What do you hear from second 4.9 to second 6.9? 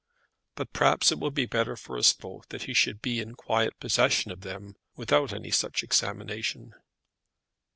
without any such examination.